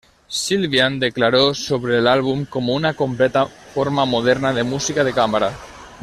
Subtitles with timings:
[0.27, 5.53] Sylvian declaró sobre el álbum como "una completa forma moderna de música de cámara.